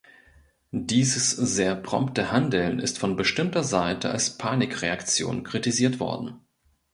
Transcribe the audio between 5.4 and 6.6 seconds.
kritisiert worden.